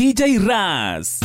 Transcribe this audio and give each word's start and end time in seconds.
DJ 0.00 0.38
Raz. 0.38 1.18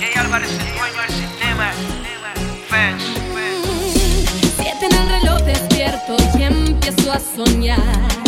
Jay 0.00 0.14
Álvarez, 0.16 0.50
el 0.52 0.74
dueño 0.74 1.02
del 1.02 1.10
sistema. 1.10 1.70
Fans. 2.70 3.02
En 4.80 4.94
el 4.94 5.08
reloj 5.20 5.42
despierto 5.42 6.16
y 6.38 6.42
empiezo 6.44 7.12
a 7.12 7.20
soñar. 7.20 8.25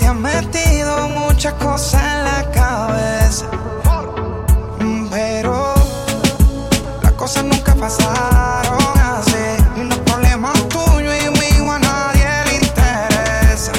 Te 0.00 0.06
has 0.06 0.14
metido 0.14 1.08
muchas 1.10 1.52
cosas 1.54 2.02
en 2.02 2.24
la 2.24 2.50
cabeza. 2.50 3.46
Pero 5.10 5.74
las 7.02 7.12
cosas 7.12 7.44
nunca 7.44 7.74
pasaron 7.74 8.98
así. 8.98 9.36
Y 9.76 9.84
los 9.84 9.98
problemas 9.98 10.54
tuyos 10.68 11.14
y 11.22 11.28
míos 11.30 11.68
a 11.68 11.78
nadie 11.78 12.26
le 12.46 12.54
interesa. 12.66 13.72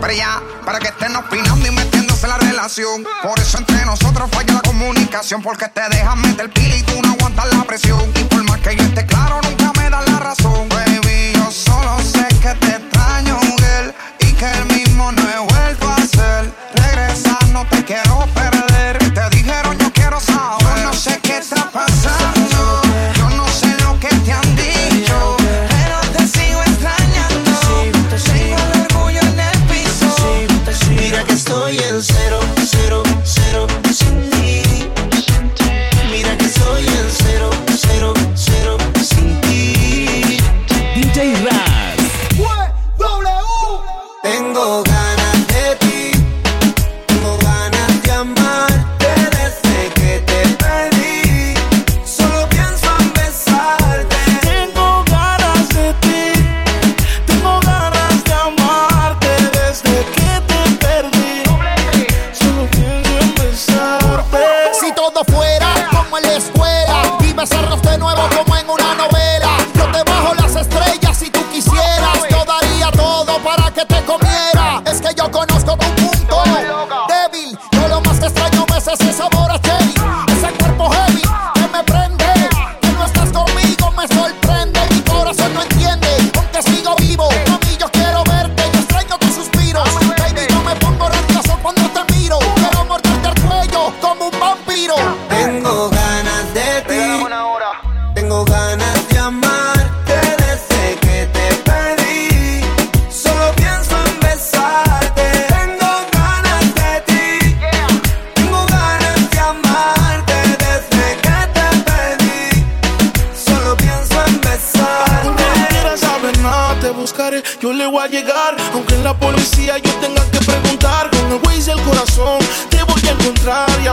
Pero 0.00 0.12
ya, 0.12 0.42
para 0.66 0.78
que 0.78 0.88
estén 0.88 1.16
opinando 1.16 1.66
y 1.66 1.70
metiéndose 1.70 2.26
en 2.26 2.30
la 2.30 2.38
relación. 2.38 3.04
Por 3.22 3.38
eso 3.38 3.56
entre 3.58 3.86
nosotros 3.86 4.28
falla 4.30 4.52
la 4.54 4.60
comunicación. 4.60 5.42
Porque 5.42 5.66
te 5.68 5.80
dejan 5.88 6.20
meter 6.20 6.52
pila 6.52 6.76
y 6.76 6.82
tú 6.82 7.00
no 7.02 7.12
aguantas 7.12 7.46
la 7.54 7.64
presión. 7.64 8.02
Y 8.14 8.24
por 8.24 8.44
más 8.44 8.60
que 8.60 8.76
yo 8.76 8.82
esté 8.82 9.06
claro, 9.06 9.40
nunca 9.42 9.72
me 9.80 9.88
das 9.88 10.06
la 10.10 10.18
razón. 10.18 10.68
Baby, 10.68 11.32
yo 11.34 11.50
solo 11.50 11.98
sé 12.00 12.28
que 12.42 12.54
te 12.54 12.76
extraño, 12.76 13.40
girl. 13.40 13.94
Y 14.20 14.32
que 14.34 14.44
el 14.44 14.77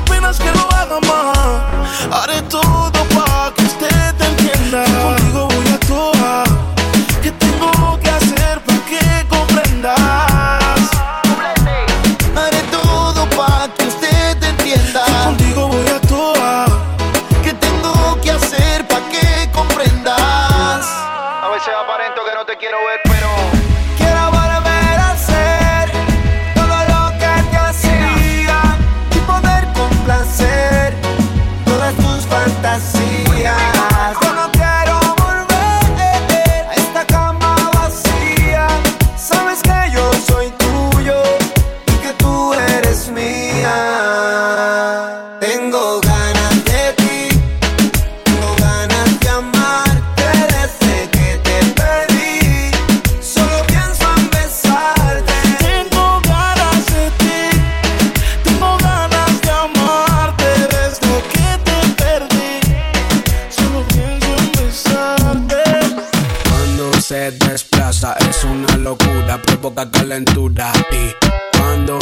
apenas 0.06 0.38
que 0.38 0.52
lo 0.52 0.72
haga 0.74 1.00
más. 1.02 1.38
Haré 2.12 2.42
todo 2.44 2.92
para 2.92 3.54
que 3.56 3.65
I 32.76 32.80
see. 32.80 33.25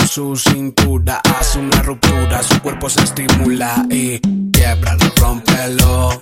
Su 0.08 0.36
cintura, 0.36 1.20
hace 1.40 1.58
una 1.58 1.82
ruptura, 1.82 2.44
su 2.44 2.62
cuerpo 2.62 2.88
se 2.88 3.02
estimula 3.02 3.84
y 3.90 4.20
quiebralo, 4.52 5.12
rompelo, 5.18 6.22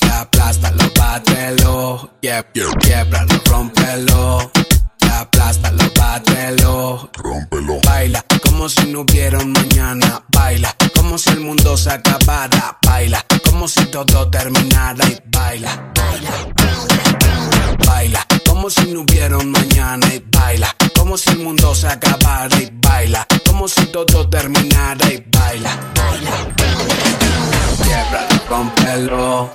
y 0.00 0.08
aplástalo, 0.08 0.84
bátelo, 0.96 2.10
Quiebra, 2.20 2.46
yeah, 2.54 2.72
quiebralo, 2.78 3.34
rompelo, 3.46 4.52
y 5.00 5.08
aplástalo, 5.08 5.84
bátelo, 5.98 7.10
rompelo. 7.14 7.80
Baila 7.84 8.24
como 8.44 8.68
si 8.68 8.86
no 8.86 9.00
hubiera 9.00 9.38
un 9.38 9.50
mañana, 9.50 10.22
baila 10.28 10.72
como 10.94 11.18
si 11.18 11.30
el 11.30 11.40
mundo 11.40 11.76
se 11.76 11.90
acabara, 11.90 12.78
baila 12.86 13.26
como 13.44 13.66
si 13.66 13.84
todo 13.86 14.30
terminara 14.30 15.04
y 15.08 15.18
baila, 15.26 15.92
baila, 15.94 16.30
baila. 16.56 17.76
baila 17.84 18.26
como 18.62 18.70
si 18.70 18.92
no 18.92 19.00
hubiera 19.00 19.38
un 19.38 19.50
mañana 19.50 20.06
y 20.14 20.22
baila. 20.30 20.68
Como 20.96 21.18
si 21.18 21.30
el 21.30 21.40
mundo 21.40 21.74
se 21.74 21.88
acabara 21.88 22.56
y 22.60 22.70
baila. 22.72 23.26
Como 23.44 23.66
si 23.66 23.86
todo 23.86 24.28
terminara 24.28 25.04
y 25.12 25.20
baila. 25.32 25.76
Baila, 25.96 26.30
baila. 26.56 28.28
rompelo. 28.48 29.50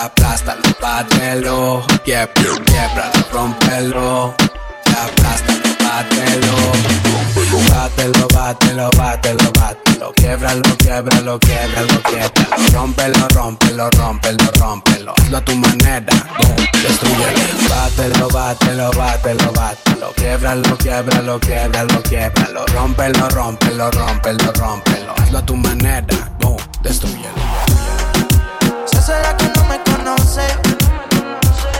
Aplasta, 0.00 0.56
pátelo. 0.80 1.84
Quiebra, 2.04 3.10
rompelo. 3.32 4.32
Aplasta 4.96 5.45
bátelo. 5.86 6.56
Bátelo, 7.70 8.26
bátelo, 8.34 8.90
bátelo, 8.96 9.52
bátelo. 9.52 10.12
Quiebralo, 10.16 10.76
quiebralo, 10.78 11.38
quiebralo, 11.38 12.02
quiebralo. 12.02 12.56
Rómpelo, 12.72 13.28
rómpelo, 13.34 13.90
rómpelo, 13.90 14.50
rómpelo. 14.58 15.12
Hazlo 15.18 15.36
a 15.36 15.40
tu 15.40 15.54
manera, 15.54 16.14
destruyelo. 16.82 17.68
Bátelo, 17.70 18.28
bátelo, 18.28 18.90
bátelo, 18.92 19.52
bátelo. 19.52 20.12
Quiebralo, 20.16 20.76
quiebralo, 20.78 21.38
quiebralo, 21.40 22.02
quiebralo. 22.02 22.66
Rómpelo, 22.74 23.28
rómpelo, 23.30 23.90
rómpelo, 23.90 24.52
rómpelo. 24.52 25.12
Hazlo 25.18 25.38
a 25.38 25.46
tu 25.46 25.56
manera, 25.56 26.30
boom, 26.40 26.56
destruyelo. 26.82 27.42
Se 28.86 28.98
hace 28.98 29.12
la 29.22 29.36
que 29.36 29.48
no 29.54 29.64
me 29.64 29.78
conoce, 29.84 30.46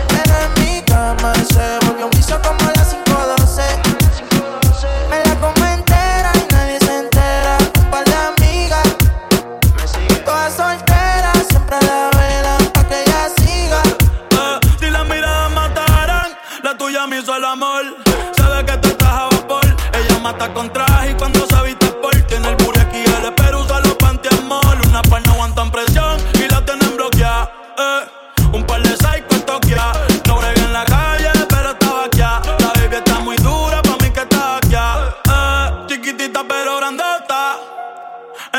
pero 0.09 0.35
en 0.45 0.51
mi 0.61 0.83
cama 0.83 1.33
se 1.35 1.66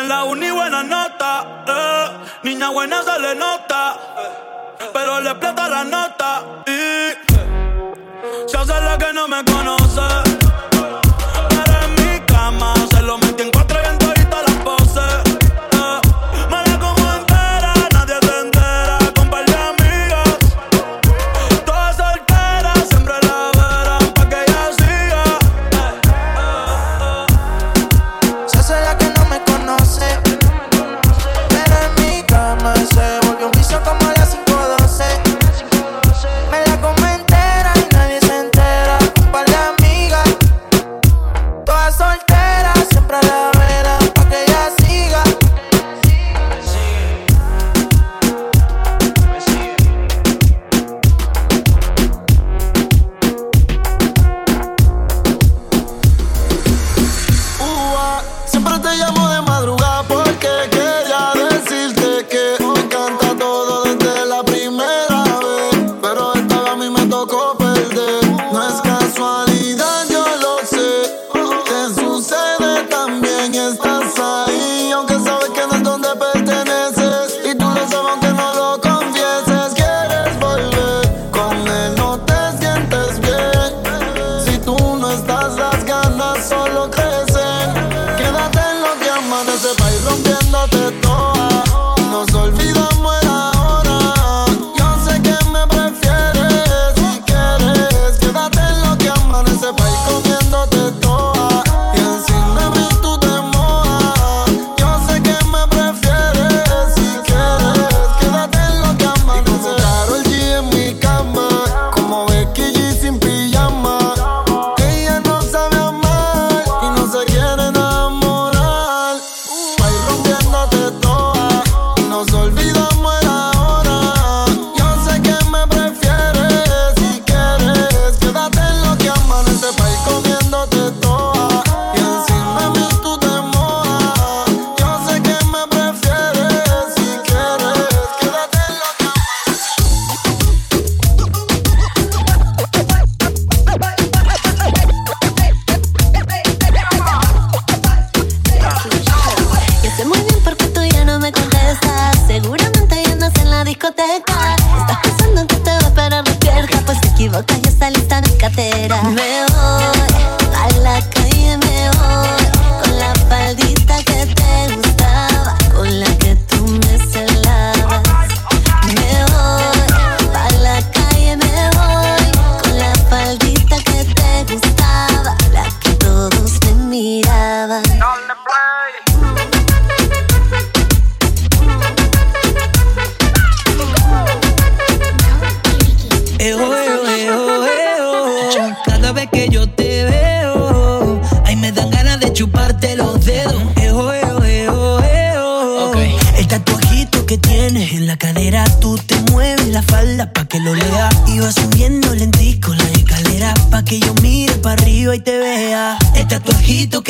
la 0.08 0.24
uni 0.24 0.50
buena 0.52 0.84
nota, 0.84 1.64
eh. 1.68 2.10
niña 2.44 2.70
buena 2.70 3.04
se 3.04 3.20
le 3.20 3.36
nota, 3.36 3.98
pero 4.94 5.20
le 5.20 5.32
explota 5.32 5.68
la 5.68 5.84
nota 5.84 6.44
y 6.66 6.72
eh. 6.72 7.18
se 8.48 8.58
hace 8.58 8.82
la 8.82 8.98
que 8.98 9.14
no 9.14 9.28
me 9.28 9.44
conoce. 9.44 10.27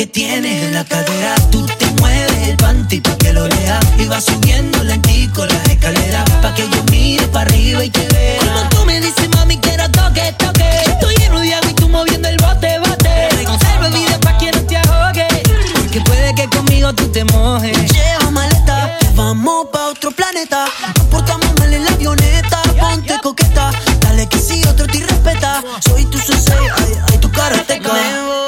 tienes 0.08 0.64
en 0.64 0.74
la 0.74 0.84
cadera. 0.84 1.34
Tú 1.50 1.66
te 1.66 1.86
mueves 2.00 2.48
el 2.48 2.56
panty 2.56 3.00
pa' 3.00 3.16
que 3.18 3.32
lo 3.32 3.46
lea. 3.46 3.80
Y 3.98 4.06
vas 4.06 4.24
subiendo 4.24 4.82
lentico 4.82 5.46
las 5.46 5.64
escaleras 5.68 6.24
pa' 6.42 6.54
que 6.54 6.68
yo 6.68 6.82
mire 6.90 7.26
pa' 7.28 7.42
arriba 7.42 7.84
y 7.84 7.90
te 7.90 8.06
vea. 8.08 8.38
Cuando 8.42 8.68
tú 8.70 8.84
me 8.84 9.00
dices, 9.00 9.28
mami, 9.34 9.56
que 9.56 9.68
quiero 9.68 9.90
toque, 9.90 10.34
toque. 10.38 10.68
Estoy 10.86 11.14
lleno 11.16 11.40
de 11.40 11.54
agua 11.54 11.70
y 11.70 11.74
tú 11.74 11.88
moviendo 11.88 12.28
el 12.28 12.36
bote, 12.38 12.78
bote. 12.80 13.28
Reserva 13.30 13.88
vida 13.88 14.18
pa' 14.20 14.38
que 14.38 14.50
no 14.52 14.60
te 14.62 14.76
ahogues. 14.76 15.42
Porque 15.74 16.00
puede 16.02 16.34
que 16.34 16.48
conmigo 16.48 16.92
tú 16.94 17.08
te 17.08 17.24
mojes. 17.24 17.92
Lleva 17.92 18.30
maleta, 18.30 18.98
yeah. 19.00 19.12
vamos 19.14 19.66
pa' 19.72 19.88
otro 19.88 20.10
planeta. 20.10 20.66
Nos 20.96 21.06
portamos 21.06 21.48
mal 21.58 21.72
en 21.72 21.84
la 21.84 21.90
avioneta. 21.92 22.62
Ponte 22.80 23.18
coqueta, 23.22 23.70
dale 24.00 24.28
que 24.28 24.38
si 24.38 24.64
otro 24.64 24.86
te 24.86 25.00
respeta. 25.00 25.62
Soy 25.86 26.04
tu 26.06 26.18
sensei, 26.18 26.56
ay, 26.76 26.92
ay, 27.10 27.18
tu 27.18 27.30
karateca. 27.30 28.47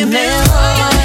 you 0.00 0.06
been? 0.06 0.97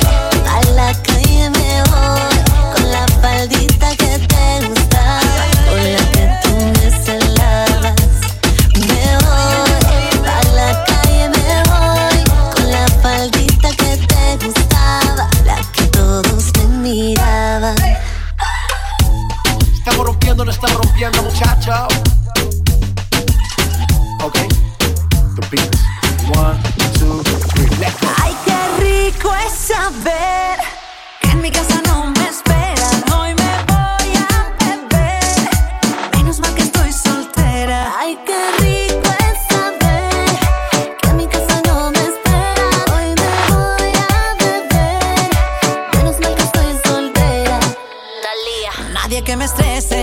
que 49.24 49.38
me 49.38 49.46
estrese. 49.46 50.03